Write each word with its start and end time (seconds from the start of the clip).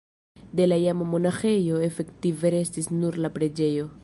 De 0.59 0.65
la 0.71 0.79
iama 0.83 1.07
monaĥejo 1.11 1.77
efektive 1.91 2.53
restis 2.57 2.93
nur 3.01 3.23
la 3.27 3.37
preĝejo. 3.39 3.91